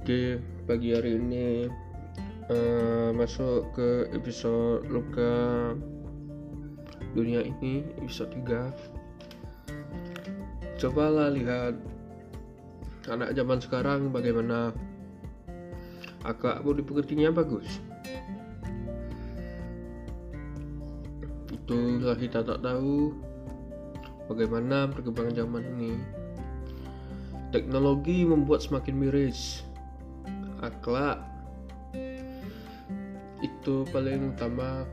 [0.00, 1.68] Oke, pagi hari ini
[2.48, 5.76] uh, masuk ke episode Luka
[7.12, 10.80] Dunia ini, episode 3.
[10.80, 11.76] Cobalah lihat
[13.12, 14.72] anak zaman sekarang bagaimana
[16.24, 17.68] akhlak budi pekertinya bagus.
[21.52, 23.12] Itulah kita tak tahu
[24.32, 25.92] bagaimana perkembangan zaman ini.
[27.52, 29.68] Teknologi membuat semakin miris
[30.60, 31.24] akhlak
[33.40, 34.84] itu paling utama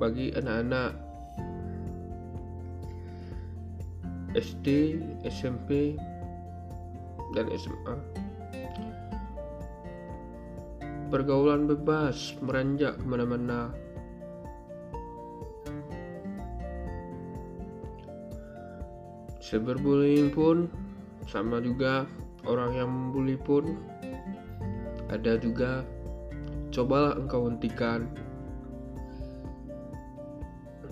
[0.00, 0.96] bagi anak-anak
[4.32, 5.98] SD, SMP,
[7.34, 7.96] dan SMA.
[11.10, 13.74] Pergaulan bebas meranjak ke mana-mana.
[19.42, 20.70] Cyberbullying pun
[21.26, 22.06] sama juga
[22.48, 23.76] orang yang membuli pun
[25.10, 25.84] ada juga
[26.70, 28.06] cobalah engkau hentikan.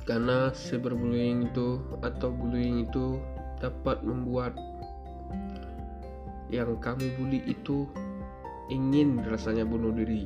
[0.04, 3.20] Karena cyberbullying itu atau bullying itu
[3.60, 4.56] dapat membuat
[6.48, 7.84] yang kamu bully itu
[8.72, 10.24] ingin rasanya bunuh diri.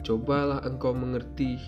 [0.00, 1.60] Cobalah engkau mengerti.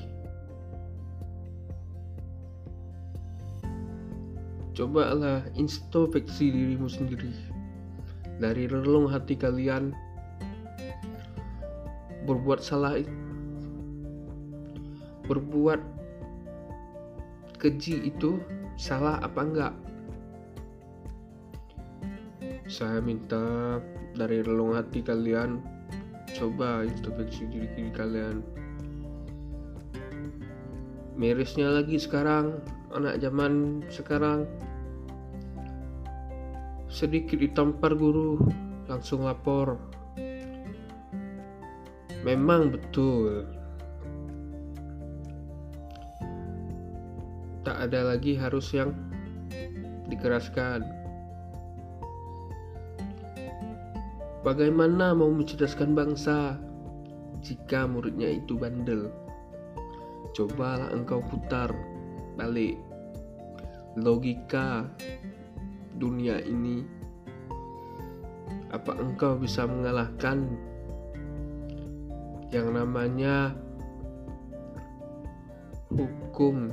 [4.72, 7.59] Cobalah introspeksi dirimu sendiri
[8.40, 9.92] dari relung hati kalian.
[12.24, 12.96] Berbuat salah
[15.28, 15.80] berbuat
[17.60, 18.40] keji itu
[18.80, 19.74] salah apa enggak?
[22.66, 23.78] Saya minta
[24.16, 25.60] dari relung hati kalian
[26.34, 28.40] coba introspeksi diri, diri kalian.
[31.20, 32.64] Mirisnya lagi sekarang
[32.96, 34.48] anak zaman sekarang
[36.90, 38.42] sedikit ditampar guru
[38.90, 39.78] langsung lapor.
[42.26, 43.46] Memang betul.
[47.62, 48.90] Tak ada lagi harus yang
[50.10, 50.82] dikeraskan.
[54.42, 56.58] Bagaimana mau mencerdaskan bangsa
[57.40, 59.14] jika muridnya itu bandel?
[60.34, 61.70] Cobalah engkau putar
[62.34, 62.80] balik
[63.98, 64.88] logika
[66.00, 66.82] dunia ini
[68.72, 70.48] apa engkau bisa mengalahkan
[72.50, 73.52] yang namanya
[75.92, 76.72] hukum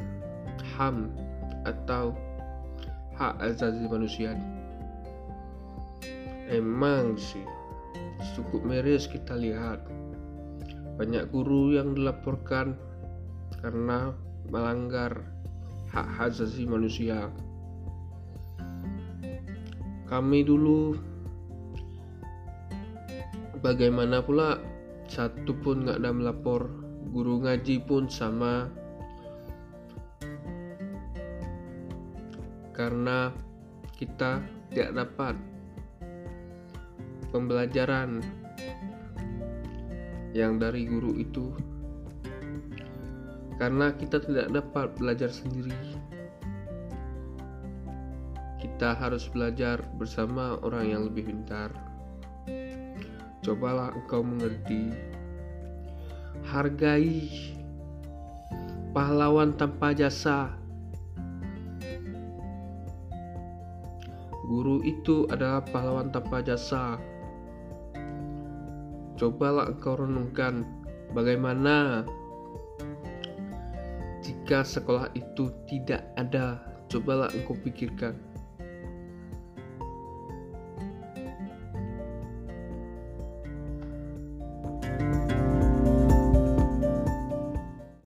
[0.77, 1.11] HAM
[1.67, 2.15] atau
[3.19, 4.33] hak asasi manusia
[6.47, 7.43] emang sih
[8.37, 9.83] cukup miris kita lihat.
[10.97, 12.73] Banyak guru yang dilaporkan
[13.61, 14.13] karena
[14.49, 15.13] melanggar
[15.93, 17.29] hak asasi manusia
[20.07, 20.95] kami dulu
[23.59, 24.55] bagaimana pula
[25.11, 26.71] satu pun nggak ada melapor.
[27.11, 28.71] Guru ngaji pun sama.
[32.71, 33.35] Karena
[33.99, 34.39] kita
[34.71, 35.35] tidak dapat
[37.35, 38.23] pembelajaran
[40.31, 41.51] yang dari guru itu.
[43.59, 45.73] Karena kita tidak dapat belajar sendiri
[48.57, 51.69] kita harus belajar bersama orang yang lebih pintar.
[53.45, 54.91] Cobalah engkau mengerti,
[56.49, 57.29] hargai
[58.97, 60.57] pahlawan tanpa jasa.
[64.47, 66.97] Guru itu adalah pahlawan tanpa jasa.
[69.17, 70.65] Cobalah engkau renungkan
[71.13, 72.07] bagaimana
[74.25, 76.59] jika sekolah itu tidak ada.
[76.87, 78.26] Cobalah engkau pikirkan